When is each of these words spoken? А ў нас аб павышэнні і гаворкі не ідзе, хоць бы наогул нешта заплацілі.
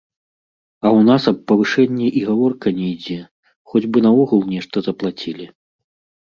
А 0.83 0.85
ў 0.89 1.09
нас 1.09 1.21
аб 1.31 1.37
павышэнні 1.51 2.07
і 2.21 2.23
гаворкі 2.29 2.69
не 2.79 2.87
ідзе, 2.95 3.19
хоць 3.73 3.83
бы 3.91 3.97
наогул 4.07 4.41
нешта 4.55 4.75
заплацілі. 4.89 5.45